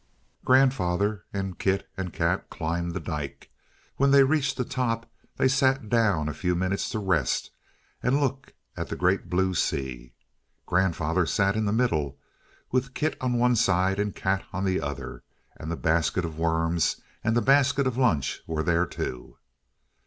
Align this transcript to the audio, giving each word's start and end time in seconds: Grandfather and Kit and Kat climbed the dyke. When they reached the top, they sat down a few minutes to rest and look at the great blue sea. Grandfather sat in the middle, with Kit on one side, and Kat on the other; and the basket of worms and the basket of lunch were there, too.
Grandfather 0.43 1.25
and 1.31 1.59
Kit 1.59 1.87
and 1.95 2.11
Kat 2.11 2.49
climbed 2.49 2.95
the 2.95 2.99
dyke. 2.99 3.51
When 3.97 4.09
they 4.09 4.23
reached 4.23 4.57
the 4.57 4.65
top, 4.65 5.05
they 5.37 5.47
sat 5.47 5.89
down 5.89 6.27
a 6.27 6.33
few 6.33 6.55
minutes 6.55 6.89
to 6.89 6.97
rest 6.97 7.51
and 8.01 8.19
look 8.19 8.55
at 8.75 8.89
the 8.89 8.95
great 8.95 9.29
blue 9.29 9.53
sea. 9.53 10.15
Grandfather 10.65 11.27
sat 11.27 11.55
in 11.55 11.65
the 11.65 11.71
middle, 11.71 12.17
with 12.71 12.95
Kit 12.95 13.15
on 13.21 13.37
one 13.37 13.55
side, 13.55 13.99
and 13.99 14.15
Kat 14.15 14.43
on 14.51 14.65
the 14.65 14.81
other; 14.81 15.21
and 15.57 15.69
the 15.69 15.75
basket 15.77 16.25
of 16.25 16.39
worms 16.39 16.99
and 17.23 17.37
the 17.37 17.41
basket 17.43 17.85
of 17.85 17.95
lunch 17.95 18.41
were 18.47 18.63
there, 18.63 18.87
too. 18.87 19.37